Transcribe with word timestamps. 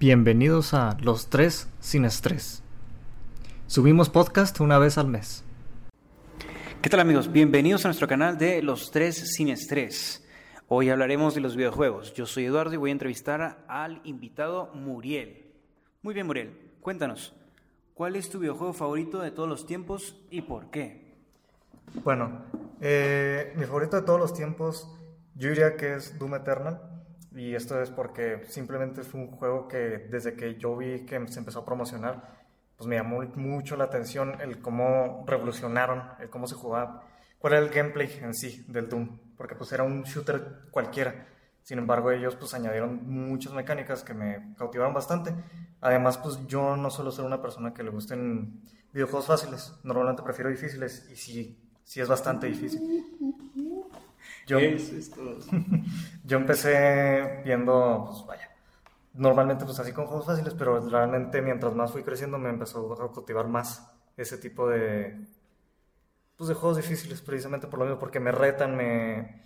Bienvenidos 0.00 0.74
a 0.74 0.96
Los 1.00 1.28
Tres 1.28 1.68
Sin 1.80 2.04
Estrés. 2.04 2.62
Subimos 3.66 4.08
podcast 4.08 4.60
una 4.60 4.78
vez 4.78 4.96
al 4.96 5.08
mes. 5.08 5.42
¿Qué 6.80 6.88
tal 6.88 7.00
amigos? 7.00 7.32
Bienvenidos 7.32 7.84
a 7.84 7.88
nuestro 7.88 8.06
canal 8.06 8.38
de 8.38 8.62
Los 8.62 8.92
Tres 8.92 9.32
Sin 9.34 9.48
Estrés. 9.48 10.24
Hoy 10.68 10.88
hablaremos 10.88 11.34
de 11.34 11.40
los 11.40 11.56
videojuegos. 11.56 12.14
Yo 12.14 12.26
soy 12.26 12.44
Eduardo 12.44 12.74
y 12.74 12.76
voy 12.76 12.90
a 12.90 12.92
entrevistar 12.92 13.64
al 13.66 14.00
invitado 14.04 14.70
Muriel. 14.72 15.52
Muy 16.02 16.14
bien 16.14 16.28
Muriel, 16.28 16.56
cuéntanos, 16.80 17.34
¿cuál 17.94 18.14
es 18.14 18.30
tu 18.30 18.38
videojuego 18.38 18.74
favorito 18.74 19.18
de 19.18 19.32
todos 19.32 19.48
los 19.48 19.66
tiempos 19.66 20.14
y 20.30 20.42
por 20.42 20.70
qué? 20.70 21.16
Bueno, 22.04 22.44
eh, 22.80 23.52
mi 23.56 23.64
favorito 23.64 23.96
de 23.96 24.02
todos 24.02 24.20
los 24.20 24.32
tiempos 24.32 24.88
yo 25.34 25.48
diría 25.48 25.76
que 25.76 25.94
es 25.94 26.16
Doom 26.20 26.36
Eternal 26.36 26.97
y 27.32 27.54
esto 27.54 27.80
es 27.80 27.90
porque 27.90 28.44
simplemente 28.48 29.02
fue 29.02 29.20
un 29.20 29.30
juego 29.30 29.68
que 29.68 30.08
desde 30.10 30.34
que 30.34 30.56
yo 30.56 30.76
vi 30.76 31.04
que 31.04 31.26
se 31.28 31.38
empezó 31.38 31.60
a 31.60 31.64
promocionar, 31.64 32.38
pues 32.76 32.86
me 32.86 32.96
llamó 32.96 33.22
mucho 33.34 33.76
la 33.76 33.84
atención 33.84 34.40
el 34.40 34.60
cómo 34.60 35.24
revolucionaron, 35.26 36.02
el 36.20 36.30
cómo 36.30 36.46
se 36.46 36.54
jugaba, 36.54 37.04
cuál 37.38 37.54
era 37.54 37.62
el 37.62 37.70
gameplay 37.70 38.08
en 38.22 38.34
sí 38.34 38.64
del 38.68 38.88
Doom, 38.88 39.18
porque 39.36 39.54
pues 39.54 39.72
era 39.72 39.82
un 39.82 40.04
shooter 40.04 40.68
cualquiera. 40.70 41.26
Sin 41.62 41.78
embargo, 41.78 42.10
ellos 42.10 42.34
pues 42.36 42.54
añadieron 42.54 43.06
muchas 43.06 43.52
mecánicas 43.52 44.02
que 44.02 44.14
me 44.14 44.54
cautivaron 44.56 44.94
bastante. 44.94 45.34
Además, 45.80 46.16
pues 46.16 46.46
yo 46.46 46.76
no 46.76 46.88
suelo 46.88 47.10
ser 47.10 47.24
una 47.24 47.42
persona 47.42 47.74
que 47.74 47.82
le 47.82 47.90
gusten 47.90 48.62
videojuegos 48.92 49.26
fáciles. 49.26 49.74
Normalmente 49.82 50.22
prefiero 50.22 50.48
difíciles 50.50 51.08
y 51.10 51.16
sí, 51.16 51.70
sí 51.84 52.00
es 52.00 52.08
bastante 52.08 52.46
difícil. 52.46 53.04
Yo, 54.48 54.58
yo 56.24 56.38
empecé 56.38 57.42
viendo, 57.44 58.06
pues 58.08 58.26
vaya, 58.26 58.50
normalmente 59.12 59.66
pues 59.66 59.78
así 59.78 59.92
con 59.92 60.06
juegos 60.06 60.24
fáciles, 60.24 60.54
pero 60.54 60.80
realmente 60.88 61.42
mientras 61.42 61.74
más 61.74 61.92
fui 61.92 62.02
creciendo 62.02 62.38
me 62.38 62.48
empezó 62.48 62.94
a 62.94 63.12
cultivar 63.12 63.46
más 63.46 63.86
ese 64.16 64.38
tipo 64.38 64.66
de, 64.66 65.20
pues 66.34 66.48
de 66.48 66.54
juegos 66.54 66.78
difíciles 66.78 67.20
precisamente 67.20 67.66
por 67.66 67.78
lo 67.78 67.84
mismo, 67.84 68.00
porque 68.00 68.20
me 68.20 68.32
retan, 68.32 68.74
me, 68.74 69.42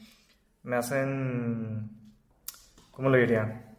me 0.63 0.77
hacen, 0.77 2.15
¿cómo 2.93 3.11
le 3.11 3.19
diría? 3.19 3.77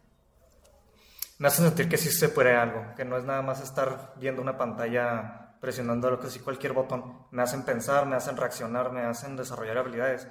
Me 1.38 1.48
hacen 1.48 1.64
sentir 1.64 1.88
que 1.88 1.96
sí 1.96 2.10
se 2.10 2.28
puede 2.28 2.54
algo, 2.54 2.94
que 2.96 3.06
no 3.06 3.16
es 3.16 3.24
nada 3.24 3.40
más 3.40 3.62
estar 3.62 4.12
viendo 4.20 4.42
una 4.42 4.58
pantalla 4.58 5.56
presionando 5.58 6.10
lo 6.10 6.20
que 6.20 6.28
sí 6.28 6.40
cualquier 6.40 6.74
botón. 6.74 7.26
Me 7.30 7.42
hacen 7.42 7.64
pensar, 7.64 8.04
me 8.04 8.14
hacen 8.14 8.36
reaccionar, 8.36 8.92
me 8.92 9.00
hacen 9.00 9.34
desarrollar 9.34 9.78
habilidades 9.78 10.28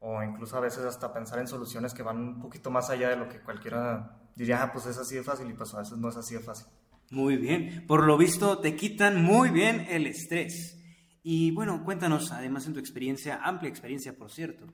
o 0.00 0.22
incluso 0.22 0.56
a 0.56 0.60
veces 0.60 0.84
hasta 0.84 1.12
pensar 1.12 1.38
en 1.38 1.46
soluciones 1.46 1.94
que 1.94 2.02
van 2.02 2.18
un 2.18 2.40
poquito 2.40 2.70
más 2.70 2.90
allá 2.90 3.10
de 3.10 3.16
lo 3.16 3.28
que 3.28 3.40
cualquiera 3.40 4.18
diría, 4.34 4.62
ah, 4.62 4.72
pues 4.72 4.86
es 4.86 4.96
así 4.96 5.16
de 5.16 5.22
fácil 5.22 5.48
y 5.50 5.52
pues 5.52 5.74
a 5.74 5.78
veces 5.78 5.98
no 5.98 6.08
es 6.08 6.16
así 6.16 6.34
de 6.34 6.40
fácil. 6.40 6.66
Muy 7.10 7.36
bien, 7.36 7.84
por 7.86 8.04
lo 8.04 8.16
visto 8.16 8.58
te 8.58 8.76
quitan 8.76 9.22
muy 9.22 9.50
bien 9.50 9.86
el 9.90 10.06
estrés. 10.06 10.78
Y 11.22 11.50
bueno, 11.50 11.84
cuéntanos, 11.84 12.32
además 12.32 12.66
en 12.66 12.72
tu 12.72 12.80
experiencia, 12.80 13.40
amplia 13.42 13.68
experiencia 13.68 14.16
por 14.16 14.30
cierto, 14.30 14.66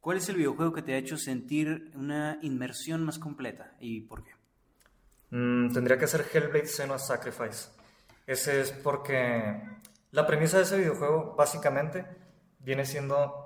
¿cuál 0.00 0.18
es 0.18 0.28
el 0.28 0.36
videojuego 0.36 0.72
que 0.72 0.82
te 0.82 0.94
ha 0.94 0.98
hecho 0.98 1.16
sentir 1.16 1.90
una 1.94 2.38
inmersión 2.42 3.04
más 3.04 3.18
completa 3.18 3.74
y 3.80 4.02
por 4.02 4.22
qué? 4.22 4.30
Mm, 5.30 5.72
tendría 5.72 5.98
que 5.98 6.06
ser 6.06 6.24
Hellblade 6.32 6.66
Senua 6.66 7.00
Sacrifice. 7.00 7.70
Ese 8.26 8.60
es 8.60 8.70
porque 8.70 9.60
la 10.12 10.26
premisa 10.26 10.58
de 10.58 10.62
ese 10.62 10.78
videojuego 10.78 11.34
básicamente 11.36 12.06
viene 12.60 12.84
siendo 12.84 13.45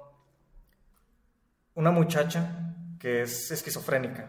una 1.75 1.91
muchacha 1.91 2.75
que 2.99 3.23
es 3.23 3.51
esquizofrénica 3.51 4.29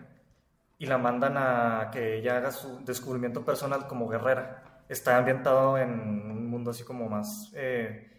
y 0.77 0.85
la 0.85 0.97
mandan 0.97 1.37
a 1.37 1.89
que 1.91 2.17
ella 2.17 2.37
haga 2.37 2.51
su 2.51 2.83
descubrimiento 2.83 3.45
personal 3.45 3.87
como 3.87 4.07
guerrera. 4.07 4.83
Está 4.89 5.17
ambientado 5.17 5.77
en 5.77 5.91
un 5.91 6.47
mundo 6.47 6.71
así 6.71 6.83
como 6.83 7.07
más, 7.07 7.51
eh, 7.53 8.09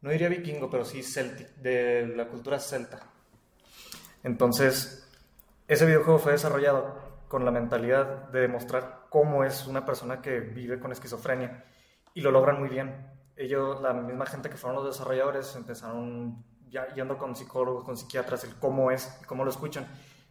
no 0.00 0.10
diría 0.10 0.28
vikingo, 0.28 0.68
pero 0.68 0.84
sí 0.84 1.02
celtic, 1.02 1.48
de 1.56 2.06
la 2.16 2.26
cultura 2.26 2.58
celta. 2.58 3.00
Entonces, 4.24 5.08
ese 5.68 5.86
videojuego 5.86 6.18
fue 6.18 6.32
desarrollado 6.32 6.98
con 7.28 7.44
la 7.44 7.50
mentalidad 7.50 8.30
de 8.30 8.40
demostrar 8.40 9.06
cómo 9.10 9.44
es 9.44 9.66
una 9.66 9.84
persona 9.84 10.20
que 10.20 10.40
vive 10.40 10.80
con 10.80 10.92
esquizofrenia 10.92 11.64
y 12.14 12.20
lo 12.20 12.30
logran 12.30 12.58
muy 12.58 12.68
bien. 12.68 13.06
Ellos, 13.36 13.80
la 13.80 13.92
misma 13.92 14.26
gente 14.26 14.50
que 14.50 14.56
fueron 14.56 14.82
los 14.82 14.92
desarrolladores, 14.92 15.54
empezaron 15.54 16.44
ya 16.70 16.94
yendo 16.94 17.18
con 17.18 17.34
psicólogos, 17.36 17.84
con 17.84 17.96
psiquiatras, 17.96 18.44
el 18.44 18.54
cómo 18.56 18.90
es, 18.90 19.06
cómo 19.26 19.44
lo 19.44 19.50
escuchan. 19.50 19.86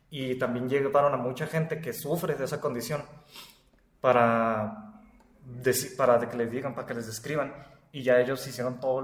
Y 0.09 0.35
también 0.35 0.69
llegaron 0.69 1.13
a 1.13 1.17
mucha 1.17 1.47
gente 1.47 1.81
que 1.81 1.93
sufre 1.93 2.35
de 2.35 2.45
esa 2.45 2.61
condición 2.61 3.03
para, 3.99 5.01
para 5.97 6.29
que 6.29 6.37
les 6.37 6.51
digan, 6.51 6.73
para 6.73 6.87
que 6.87 6.93
les 6.93 7.07
describan. 7.07 7.53
Y 7.91 8.03
ya 8.03 8.19
ellos 8.19 8.45
hicieron 8.47 8.79
todo 8.79 9.01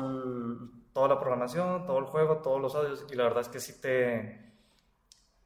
toda 0.94 1.08
la 1.08 1.20
programación, 1.20 1.86
todo 1.86 1.98
el 2.00 2.06
juego, 2.06 2.38
todos 2.38 2.62
los 2.62 2.76
audios. 2.76 3.06
Y 3.12 3.16
la 3.16 3.24
verdad 3.24 3.42
es 3.42 3.50
que 3.50 3.60
sí 3.60 3.82
te, 3.82 4.54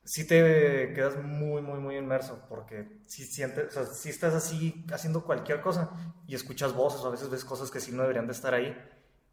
sí 0.04 0.28
te 0.28 0.94
quedas 0.94 1.24
muy, 1.24 1.62
muy, 1.62 1.80
muy 1.80 1.96
inmerso. 1.96 2.46
Porque 2.50 3.02
si, 3.08 3.26
sientes, 3.26 3.76
o 3.76 3.86
sea, 3.86 4.12
estás 4.12 4.34
así 4.34 4.86
haciendo 4.92 5.24
cualquier 5.24 5.62
cosa 5.62 5.90
y 6.28 6.36
escuchas 6.36 6.74
voces 6.74 7.02
o 7.02 7.08
a 7.08 7.12
veces 7.12 7.30
ves 7.30 7.46
cosas 7.46 7.72
que 7.72 7.80
sí 7.80 7.92
no 7.92 8.02
deberían 8.02 8.28
de 8.28 8.34
estar 8.34 8.54
ahí 8.54 8.76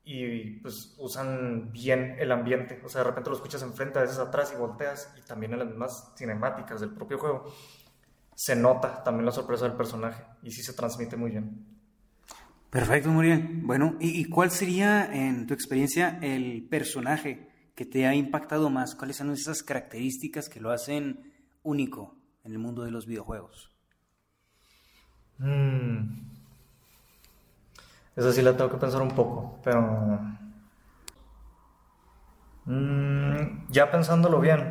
y 0.05 0.61
pues 0.61 0.95
usan 0.99 1.73
bien 1.73 2.17
el 2.19 2.31
ambiente. 2.31 2.81
O 2.85 2.89
sea, 2.89 3.03
de 3.03 3.09
repente 3.09 3.31
lo 3.31 3.37
escuchas 3.37 3.63
enfrente, 3.63 3.99
a 3.99 4.03
veces 4.03 4.19
atrás 4.19 4.53
y 4.55 4.59
volteas 4.59 5.15
y 5.19 5.27
también 5.27 5.53
en 5.53 5.61
las 5.61 5.69
mismas 5.69 6.13
cinemáticas 6.17 6.81
del 6.81 6.91
propio 6.91 7.19
juego 7.19 7.53
se 8.35 8.57
nota 8.57 9.03
también 9.03 9.27
la 9.27 9.33
sorpresa 9.33 9.67
del 9.67 9.77
personaje 9.77 10.25
y 10.43 10.51
sí 10.51 10.63
se 10.63 10.73
transmite 10.73 11.17
muy 11.17 11.31
bien. 11.31 11.75
Perfecto, 12.71 13.09
Muriel. 13.09 13.61
Bueno, 13.63 13.97
¿y, 14.01 14.25
cuál 14.25 14.51
sería 14.51 15.05
en 15.15 15.47
tu 15.47 15.55
experiencia 15.55 16.19
el 16.21 16.67
personaje 16.69 17.49
que 17.77 17.87
te 17.87 18.07
ha 18.07 18.15
impactado 18.15 18.69
más? 18.69 18.97
¿Cuáles 18.97 19.17
son 19.17 19.31
esas 19.31 19.63
características 19.63 20.49
que 20.49 20.61
lo 20.61 20.73
hacen 20.73 21.33
único 21.63 22.17
en 22.43 22.51
el 22.51 22.59
mundo 22.59 22.83
de 22.83 22.91
los 22.91 23.07
videojuegos? 23.07 23.71
Mm. 25.39 26.34
Eso 28.17 28.33
sí 28.33 28.43
la 28.43 28.57
tengo 28.57 28.71
que 28.71 28.77
pensar 28.77 29.03
un 29.03 29.11
poco, 29.11 29.59
pero... 29.63 30.21
Mm, 32.67 33.71
ya 33.71 33.91
pensándolo 33.91 34.41
bien, 34.41 34.69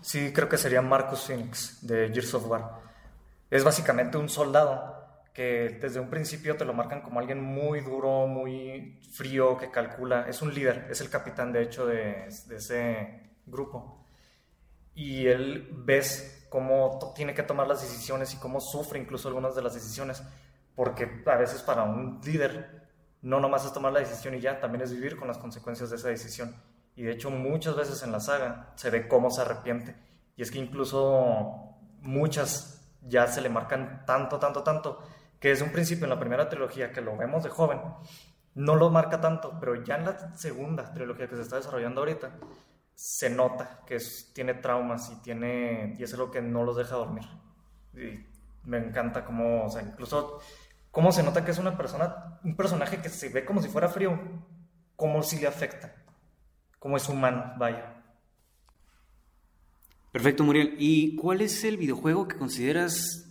sí 0.00 0.32
creo 0.32 0.48
que 0.48 0.58
sería 0.58 0.82
Marcus 0.82 1.26
Phoenix 1.26 1.86
de 1.86 2.08
Gears 2.08 2.34
of 2.34 2.48
War. 2.48 2.80
Es 3.50 3.62
básicamente 3.62 4.18
un 4.18 4.28
soldado 4.28 4.96
que 5.32 5.78
desde 5.80 6.00
un 6.00 6.08
principio 6.08 6.56
te 6.56 6.64
lo 6.64 6.72
marcan 6.72 7.02
como 7.02 7.20
alguien 7.20 7.42
muy 7.42 7.80
duro, 7.80 8.26
muy 8.26 8.98
frío, 9.12 9.58
que 9.58 9.70
calcula. 9.70 10.26
Es 10.28 10.40
un 10.40 10.54
líder, 10.54 10.88
es 10.90 11.00
el 11.02 11.10
capitán 11.10 11.52
de 11.52 11.62
hecho 11.62 11.86
de, 11.86 12.28
de 12.46 12.56
ese 12.56 13.20
grupo. 13.44 14.06
Y 14.94 15.26
él 15.26 15.68
ves 15.84 16.46
cómo 16.48 17.12
tiene 17.14 17.34
que 17.34 17.42
tomar 17.42 17.68
las 17.68 17.82
decisiones 17.82 18.32
y 18.32 18.38
cómo 18.38 18.60
sufre 18.60 18.98
incluso 18.98 19.28
algunas 19.28 19.54
de 19.54 19.62
las 19.62 19.74
decisiones. 19.74 20.22
Porque 20.74 21.22
a 21.26 21.36
veces 21.36 21.62
para 21.62 21.82
un 21.82 22.20
líder 22.24 22.85
no 23.26 23.40
nomás 23.40 23.64
es 23.64 23.72
tomar 23.72 23.92
la 23.92 23.98
decisión 23.98 24.36
y 24.36 24.40
ya, 24.40 24.60
también 24.60 24.82
es 24.82 24.92
vivir 24.92 25.16
con 25.16 25.26
las 25.26 25.36
consecuencias 25.36 25.90
de 25.90 25.96
esa 25.96 26.08
decisión. 26.08 26.54
Y 26.94 27.02
de 27.02 27.10
hecho 27.10 27.28
muchas 27.28 27.74
veces 27.74 28.00
en 28.04 28.12
la 28.12 28.20
saga 28.20 28.72
se 28.76 28.88
ve 28.88 29.08
cómo 29.08 29.32
se 29.32 29.40
arrepiente. 29.40 29.96
Y 30.36 30.42
es 30.42 30.52
que 30.52 30.60
incluso 30.60 31.74
muchas 32.02 32.88
ya 33.02 33.26
se 33.26 33.40
le 33.40 33.48
marcan 33.48 34.04
tanto, 34.06 34.38
tanto, 34.38 34.62
tanto, 34.62 35.02
que 35.40 35.48
desde 35.48 35.64
un 35.64 35.72
principio 35.72 36.04
en 36.04 36.10
la 36.10 36.20
primera 36.20 36.48
trilogía 36.48 36.92
que 36.92 37.00
lo 37.00 37.16
vemos 37.16 37.42
de 37.42 37.50
joven, 37.50 37.80
no 38.54 38.76
lo 38.76 38.90
marca 38.90 39.20
tanto, 39.20 39.58
pero 39.58 39.82
ya 39.82 39.96
en 39.96 40.04
la 40.04 40.36
segunda 40.36 40.92
trilogía 40.92 41.26
que 41.26 41.34
se 41.34 41.42
está 41.42 41.56
desarrollando 41.56 42.02
ahorita, 42.02 42.30
se 42.94 43.28
nota 43.28 43.82
que 43.84 43.98
tiene 44.32 44.54
traumas 44.54 45.10
y, 45.10 45.16
tiene, 45.16 45.96
y 45.98 46.02
es 46.04 46.14
algo 46.14 46.30
que 46.30 46.42
no 46.42 46.62
los 46.62 46.76
deja 46.76 46.94
dormir. 46.94 47.24
Y 47.92 48.24
me 48.62 48.78
encanta 48.78 49.24
cómo, 49.24 49.64
o 49.64 49.68
sea, 49.68 49.82
incluso 49.82 50.40
cómo 50.96 51.12
se 51.12 51.22
nota 51.22 51.44
que 51.44 51.50
es 51.50 51.58
una 51.58 51.76
persona, 51.76 52.40
un 52.42 52.56
personaje 52.56 53.02
que 53.02 53.10
se 53.10 53.28
ve 53.28 53.44
como 53.44 53.60
si 53.60 53.68
fuera 53.68 53.86
frío, 53.86 54.18
cómo 54.96 55.22
sí 55.22 55.38
le 55.38 55.46
afecta, 55.46 55.94
cómo 56.78 56.96
es 56.96 57.06
humano, 57.10 57.52
vaya. 57.58 58.02
Perfecto, 60.10 60.42
Muriel. 60.42 60.74
¿Y 60.78 61.14
cuál 61.16 61.42
es 61.42 61.64
el 61.64 61.76
videojuego 61.76 62.26
que 62.26 62.38
consideras 62.38 63.28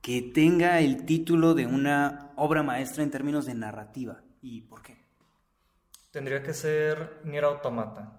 que 0.00 0.30
tenga 0.32 0.78
el 0.78 1.04
título 1.06 1.54
de 1.54 1.66
una 1.66 2.30
obra 2.36 2.62
maestra 2.62 3.02
en 3.02 3.10
términos 3.10 3.46
de 3.46 3.54
narrativa? 3.54 4.22
¿Y 4.40 4.60
por 4.60 4.80
qué? 4.82 4.96
Tendría 6.12 6.40
que 6.40 6.54
ser 6.54 7.20
Nier 7.24 7.46
Automata. 7.46 8.16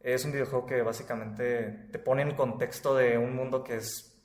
Es 0.00 0.24
un 0.24 0.32
videojuego 0.32 0.66
que 0.66 0.82
básicamente 0.82 1.86
te 1.92 2.00
pone 2.00 2.22
en 2.22 2.30
el 2.30 2.34
contexto 2.34 2.92
de 2.92 3.16
un 3.16 3.36
mundo 3.36 3.62
que 3.62 3.76
es 3.76 4.20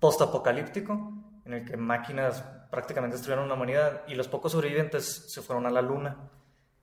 post-apocalíptico, 0.00 1.42
en 1.44 1.52
el 1.52 1.66
que 1.66 1.76
máquinas 1.76 2.42
prácticamente 2.70 3.16
destruyeron 3.16 3.48
la 3.48 3.54
humanidad 3.54 4.02
y 4.06 4.14
los 4.14 4.28
pocos 4.28 4.52
sobrevivientes 4.52 5.32
se 5.32 5.42
fueron 5.42 5.66
a 5.66 5.70
la 5.70 5.82
luna 5.82 6.30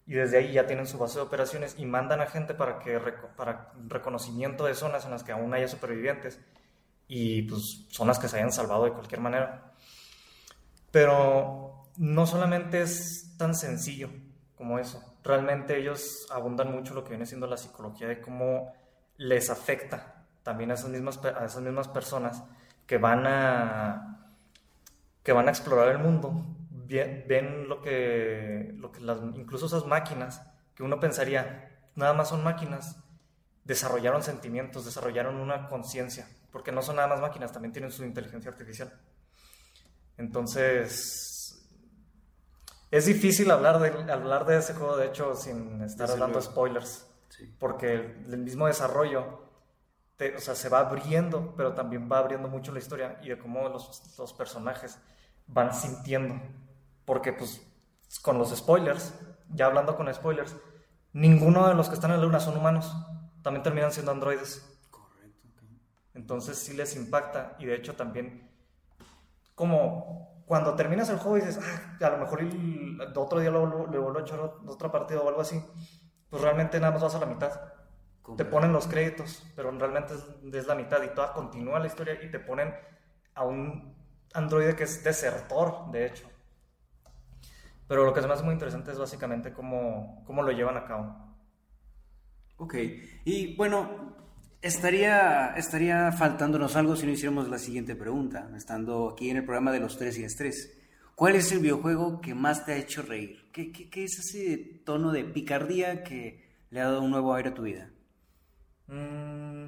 y 0.08 0.14
desde 0.14 0.38
ahí 0.38 0.54
ya 0.54 0.68
tienen 0.68 0.86
su 0.86 0.98
base 0.98 1.16
de 1.16 1.26
operaciones 1.26 1.76
y 1.78 1.86
mandan 1.86 2.22
a 2.22 2.28
gente 2.28 2.54
para 2.54 2.80
que 2.80 3.00
para 3.36 3.72
reconocimiento 3.88 4.66
de 4.66 4.76
zonas 4.76 5.06
en 5.06 5.12
las 5.12 5.24
que 5.24 5.32
aún 5.32 5.54
haya 5.54 5.68
supervivientes 5.68 6.40
y 7.08 7.44
pues 7.44 7.88
zonas 7.90 8.20
que 8.20 8.28
se 8.28 8.38
hayan 8.38 8.52
salvado 8.52 8.86
de 8.86 8.94
cualquier 8.94 9.22
manera. 9.22 9.74
Pero 10.92 11.86
no 11.98 12.26
solamente 12.28 12.82
es 12.82 13.36
tan 13.38 13.56
sencillo 13.56 14.10
como 14.56 14.80
eso. 14.80 15.18
Realmente 15.24 15.78
ellos 15.78 16.28
abundan 16.32 16.72
mucho 16.72 16.94
lo 16.94 17.04
que 17.04 17.10
viene 17.10 17.26
siendo 17.26 17.48
la 17.48 17.58
psicología 17.58 18.08
de 18.08 18.22
cómo 18.22 18.74
les 19.18 19.50
afecta 19.50 20.26
también 20.44 20.72
a 20.72 20.76
esas 20.76 20.90
mismas, 20.90 21.20
a 21.24 21.46
esas 21.46 21.62
mismas 21.62 21.88
personas 21.88 22.44
que 22.86 22.98
van 22.98 23.26
a, 23.26 24.25
que 25.26 25.34
van 25.34 25.48
a 25.48 25.52
explorar 25.52 25.90
el 25.90 25.98
mundo. 25.98 26.46
Ven, 26.70 27.68
lo 27.68 27.82
que, 27.82 28.72
lo 28.78 28.92
que 28.92 29.02
las, 29.02 29.18
incluso 29.36 29.66
esas 29.66 29.86
máquinas 29.88 30.42
que 30.76 30.84
uno 30.84 31.00
pensaría, 31.00 31.90
nada 31.96 32.14
más 32.14 32.30
son 32.30 32.44
máquinas, 32.44 32.98
desarrollaron 33.64 34.22
sentimientos, 34.22 34.86
desarrollaron 34.86 35.38
una 35.38 35.68
conciencia, 35.68 36.30
porque 36.52 36.72
no 36.72 36.84
son 36.84 36.98
nada 36.98 37.08
más 37.08 37.22
máquinas, 37.22 37.52
también 37.52 37.74
tienen 37.74 37.92
su 37.92 38.06
inteligencia 38.06 38.52
artificial. 38.52 38.94
Entonces, 40.18 41.68
es 42.92 43.06
difícil 43.08 43.50
hablar 43.50 43.80
de, 43.80 44.12
hablar 44.12 44.46
de 44.46 44.60
ese 44.60 44.76
juego, 44.76 44.96
de 44.96 45.08
hecho, 45.08 45.36
sin 45.36 45.82
estar 45.82 46.12
hablando 46.12 46.38
de 46.38 46.46
spoilers, 46.46 47.08
porque 47.58 47.96
el, 47.96 48.38
mismo 48.38 48.68
desarrollo 48.68 49.42
o 50.38 50.40
sea, 50.40 50.54
se 50.54 50.70
va 50.70 50.80
abriendo, 50.80 51.56
pero 51.58 51.74
también 51.74 52.08
va 52.12 52.20
abriendo 52.20 52.48
mucho 52.48 52.72
la 52.72 52.80
historia 52.80 53.20
y 53.24 53.30
de 53.30 53.40
cómo 53.40 53.68
los, 53.70 54.18
los 54.20 54.34
personajes 54.34 55.00
van 55.48 55.74
sintiendo, 55.74 56.36
porque 57.06 57.34
pues 57.34 57.62
con 58.22 58.38
los 58.38 58.56
spoilers, 58.56 59.14
ya 59.50 59.68
hablando 59.68 59.96
con 59.96 60.14
spoilers, 60.14 60.56
ninguno 61.14 61.68
de 61.68 61.76
los 61.76 61.88
que 61.90 61.96
están 61.96 62.12
en 62.12 62.18
la 62.18 62.24
luna 62.24 62.40
son 62.40 62.58
humanos, 62.58 62.96
también 63.42 63.64
terminan 63.64 63.92
siendo 63.92 64.12
androides. 64.12 64.80
Correcto. 64.90 65.62
Entonces 66.14 66.58
sí 66.58 66.74
les 66.74 66.96
impacta 66.96 67.56
y 67.60 67.66
de 67.66 67.76
hecho 67.76 67.96
también 67.96 68.52
como 69.54 70.44
cuando 70.46 70.76
terminas 70.76 71.10
el 71.10 71.18
juego 71.18 71.38
y 71.38 71.42
dices, 71.42 71.60
ah, 71.64 72.06
a 72.06 72.10
lo 72.12 72.18
mejor 72.18 72.42
el, 72.42 73.00
otro 73.16 73.40
día 73.40 73.50
le 73.50 73.58
vuelvo 73.58 74.18
a 74.18 74.22
echar 74.22 74.40
otra 74.40 74.92
partida 74.92 75.22
o 75.22 75.28
algo 75.28 75.42
así, 75.42 75.64
pues 76.30 76.42
realmente 76.42 76.80
nada 76.80 76.94
más 76.94 77.02
vas 77.02 77.16
a 77.16 77.20
la 77.20 77.26
mitad. 77.26 77.52
Te 78.38 78.46
ponen 78.46 78.74
los 78.74 78.88
créditos, 78.88 79.46
pero 79.56 79.72
realmente 79.72 80.16
es, 80.16 80.54
es, 80.54 80.68
la 80.68 80.76
mitad 80.76 81.02
y 81.04 81.14
toda 81.14 81.34
continúa 81.34 81.80
la 81.80 81.88
historia 81.88 82.18
y 82.24 82.32
te 82.32 82.40
ponen 82.40 82.74
a 83.36 83.44
un 83.44 83.96
androide 84.34 84.76
que 84.76 84.84
es 84.84 85.04
desertor, 85.04 85.92
de 85.92 86.08
hecho. 86.08 86.30
Pero 87.88 88.06
lo 88.06 88.14
que 88.14 88.20
es 88.20 88.28
más 88.28 88.44
muy 88.44 88.54
interesante 88.54 88.92
es 88.92 88.98
básicamente 88.98 89.54
cómo, 89.54 90.24
cómo 90.26 90.42
lo 90.42 90.52
llevan 90.52 90.78
a 90.78 90.86
cabo. 90.86 91.16
Ok, 92.58 92.76
y 93.26 93.56
bueno, 93.56 94.16
estaría, 94.62 95.54
estaría 95.58 96.12
faltándonos 96.12 96.76
algo 96.76 96.96
si 96.96 97.06
no 97.06 97.12
hiciéramos 97.12 97.50
la 97.50 97.60
siguiente 97.60 97.96
pregunta, 97.96 98.50
estando 98.56 99.10
aquí 99.10 99.30
en 99.30 99.38
el 99.38 99.46
programa 99.46 99.72
de 99.72 99.80
los 99.80 99.98
tres 99.98 100.18
y 100.18 100.24
estrés. 100.24 100.76
¿Cuál 101.16 101.36
es 101.36 101.52
el 101.52 101.60
videojuego 101.60 102.20
que 102.20 102.34
más 102.34 102.66
te 102.66 102.74
ha 102.74 102.78
hecho 102.78 103.02
reír? 103.02 103.50
¿Qué, 103.54 103.72
qué, 103.72 104.04
es 104.04 104.20
ese 104.20 104.82
tono 104.86 105.12
de 105.12 105.24
picardía 105.24 106.04
que 106.04 106.44
le 106.72 106.82
ha 106.82 106.86
dado 106.86 107.02
un 107.02 107.12
nuevo 107.12 107.34
aire 107.34 107.50
a 107.50 107.54
tu 107.54 107.62
vida? 107.62 107.90
Mm, 108.88 109.68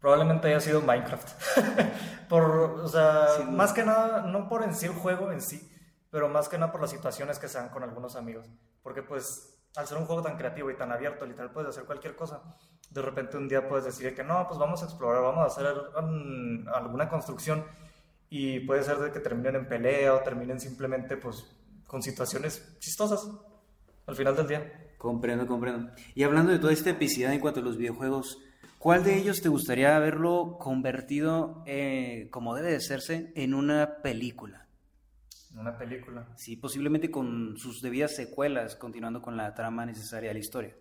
probablemente 0.00 0.48
haya 0.48 0.60
sido 0.60 0.80
Minecraft. 0.82 1.28
por, 2.30 2.44
o 2.44 2.88
sea, 2.88 3.44
más 3.50 3.72
que 3.72 3.84
nada, 3.84 4.22
no 4.22 4.48
por 4.48 4.62
en 4.62 4.72
sí 4.72 4.86
el 4.86 4.92
juego 4.92 5.32
en 5.32 5.40
sí, 5.40 5.68
pero 6.10 6.28
más 6.28 6.48
que 6.48 6.56
nada 6.56 6.70
por 6.70 6.80
las 6.80 6.90
situaciones 6.90 7.40
que 7.40 7.48
se 7.48 7.58
dan 7.58 7.70
con 7.70 7.82
algunos 7.82 8.14
amigos. 8.14 8.46
Porque 8.84 9.02
pues 9.02 9.58
al 9.74 9.88
ser 9.88 9.98
un 9.98 10.06
juego 10.06 10.22
tan 10.22 10.36
creativo 10.36 10.70
y 10.70 10.76
tan 10.76 10.92
abierto, 10.92 11.26
literal 11.26 11.50
puedes 11.50 11.70
hacer 11.70 11.84
cualquier 11.84 12.14
cosa. 12.14 12.40
De 12.88 13.02
repente 13.02 13.36
un 13.36 13.48
día 13.48 13.68
puedes 13.68 13.84
decir 13.84 14.14
que 14.14 14.22
no, 14.22 14.46
pues 14.46 14.60
vamos 14.60 14.80
a 14.80 14.84
explorar, 14.84 15.22
vamos 15.22 15.42
a 15.42 15.46
hacer 15.46 15.66
alguna 16.72 17.08
construcción 17.08 17.64
y 18.28 18.60
puede 18.60 18.84
ser 18.84 18.98
de 18.98 19.10
que 19.10 19.18
terminen 19.18 19.56
en 19.56 19.68
pelea 19.68 20.14
o 20.14 20.20
terminen 20.20 20.60
simplemente 20.60 21.16
pues 21.16 21.44
con 21.84 22.00
situaciones 22.00 22.78
chistosas 22.78 23.28
al 24.06 24.14
final 24.14 24.36
del 24.36 24.46
día. 24.46 24.94
Comprendo, 24.98 25.48
comprendo. 25.48 25.92
Y 26.14 26.22
hablando 26.22 26.52
de 26.52 26.60
toda 26.60 26.72
esta 26.72 26.90
epicidad 26.90 27.32
en 27.32 27.40
cuanto 27.40 27.58
a 27.58 27.64
los 27.64 27.76
videojuegos, 27.76 28.38
¿cuál 28.80 29.04
de 29.04 29.16
ellos 29.16 29.42
te 29.42 29.50
gustaría 29.50 29.96
verlo 29.98 30.56
convertido, 30.58 31.62
eh, 31.66 32.28
como 32.30 32.56
debe 32.56 32.70
de 32.70 32.78
hacerse, 32.78 33.30
en 33.36 33.54
una 33.54 34.02
película? 34.02 34.66
Una 35.54 35.76
película. 35.76 36.26
Sí, 36.34 36.56
posiblemente 36.56 37.10
con 37.10 37.56
sus 37.58 37.82
debidas 37.82 38.16
secuelas, 38.16 38.76
continuando 38.76 39.20
con 39.20 39.36
la 39.36 39.54
trama 39.54 39.84
necesaria 39.84 40.30
de 40.30 40.34
la 40.34 40.40
historia. 40.40 40.74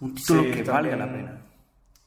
Un 0.00 0.14
título 0.14 0.42
que 0.44 0.62
valga 0.62 0.96
la 0.96 1.12
pena. 1.12 1.46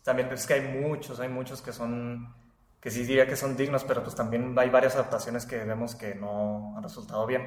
También 0.03 0.29
es 0.31 0.47
que 0.47 0.53
hay 0.53 0.79
muchos, 0.79 1.19
hay 1.19 1.29
muchos 1.29 1.61
que 1.61 1.73
son, 1.73 2.33
que 2.79 2.91
sí 2.91 3.03
diría 3.03 3.27
que 3.27 3.35
son 3.35 3.57
dignos, 3.57 3.83
pero 3.83 4.03
pues 4.03 4.15
también 4.15 4.57
hay 4.57 4.69
varias 4.69 4.95
adaptaciones 4.95 5.45
que 5.45 5.57
vemos 5.65 5.95
que 5.95 6.15
no 6.15 6.77
han 6.77 6.83
resultado 6.83 7.25
bien. 7.25 7.43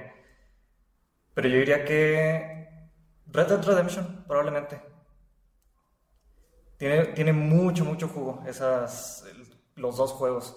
Pero 1.33 1.49
yo 1.49 1.57
diría 1.57 1.85
que 1.85 2.91
Red 3.29 3.47
Dead 3.47 3.65
Redemption, 3.65 4.25
probablemente. 4.27 4.98
Tiene, 6.79 7.07
tiene 7.07 7.33
mucho, 7.33 7.85
mucho 7.85 8.09
jugo 8.09 8.43
esas, 8.47 9.25
los 9.77 9.97
dos 9.97 10.13
juegos 10.13 10.57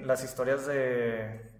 las 0.00 0.24
historias 0.24 0.66
de 0.66 1.50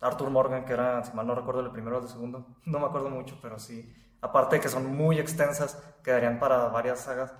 Arthur 0.00 0.30
Morgan, 0.30 0.64
que 0.64 0.72
era, 0.72 1.04
si 1.04 1.12
mal 1.14 1.26
no 1.26 1.34
recuerdo, 1.34 1.60
el 1.60 1.70
primero 1.70 1.98
o 1.98 2.02
el 2.02 2.08
segundo, 2.08 2.56
no 2.64 2.78
me 2.78 2.86
acuerdo 2.86 3.10
mucho, 3.10 3.38
pero 3.40 3.58
sí, 3.58 3.92
aparte 4.20 4.56
de 4.56 4.62
que 4.62 4.68
son 4.68 4.94
muy 4.94 5.18
extensas, 5.18 5.82
quedarían 6.02 6.38
para 6.38 6.68
varias 6.68 7.00
sagas, 7.00 7.32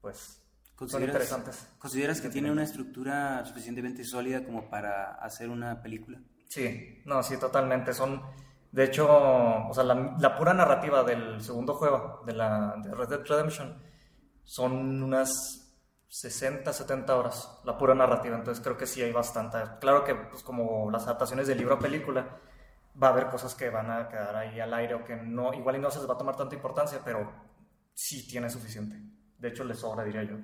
pues 0.00 0.44
son 0.86 1.02
interesantes. 1.02 1.68
¿Consideras 1.78 2.20
que 2.20 2.28
tiene 2.28 2.52
una 2.52 2.62
estructura 2.62 3.44
suficientemente 3.44 4.04
sólida 4.04 4.44
como 4.44 4.70
para 4.70 5.14
hacer 5.14 5.50
una 5.50 5.82
película? 5.82 6.20
Sí, 6.48 7.02
no, 7.04 7.20
sí, 7.22 7.36
totalmente. 7.36 7.92
Son, 7.92 8.22
de 8.70 8.84
hecho, 8.84 9.08
o 9.10 9.74
sea, 9.74 9.82
la, 9.82 10.36
pura 10.38 10.54
narrativa 10.54 11.02
del 11.02 11.40
segundo 11.42 11.74
juego, 11.74 12.22
de, 12.24 12.32
la, 12.32 12.76
de 12.80 12.94
Red 12.94 13.08
Dead 13.08 13.26
Redemption, 13.26 13.76
son 14.44 15.02
unas 15.02 15.67
60, 16.08 16.72
70 16.72 17.16
horas, 17.16 17.60
la 17.64 17.76
pura 17.76 17.94
narrativa, 17.94 18.36
entonces 18.36 18.62
creo 18.62 18.76
que 18.76 18.86
sí 18.86 19.02
hay 19.02 19.12
bastante. 19.12 19.58
Claro 19.80 20.04
que 20.04 20.14
pues 20.14 20.42
como 20.42 20.90
las 20.90 21.04
adaptaciones 21.04 21.46
de 21.46 21.54
libro 21.54 21.74
a 21.74 21.78
película, 21.78 22.40
va 23.00 23.08
a 23.08 23.10
haber 23.10 23.26
cosas 23.28 23.54
que 23.54 23.70
van 23.70 23.90
a 23.90 24.08
quedar 24.08 24.34
ahí 24.34 24.58
al 24.58 24.72
aire 24.74 24.94
o 24.94 25.04
que 25.04 25.16
no, 25.16 25.52
igual 25.54 25.76
y 25.76 25.78
no 25.78 25.90
se 25.90 25.98
les 25.98 26.08
va 26.08 26.14
a 26.14 26.18
tomar 26.18 26.36
tanta 26.36 26.54
importancia, 26.54 27.00
pero 27.04 27.30
sí 27.94 28.26
tiene 28.26 28.50
suficiente. 28.50 28.96
De 29.38 29.48
hecho, 29.48 29.64
le 29.64 29.74
sobra, 29.74 30.04
diría 30.04 30.24
yo. 30.24 30.36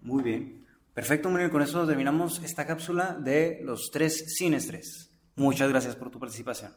Muy 0.00 0.22
bien. 0.22 0.66
Perfecto, 0.94 1.28
Muriel. 1.28 1.50
Con 1.50 1.62
eso 1.62 1.86
terminamos 1.86 2.42
esta 2.42 2.66
cápsula 2.66 3.16
de 3.18 3.60
los 3.62 3.90
tres 3.92 4.36
sin 4.36 4.54
estrés. 4.54 5.10
Muchas 5.36 5.68
gracias 5.68 5.96
por 5.96 6.10
tu 6.10 6.18
participación. 6.18 6.74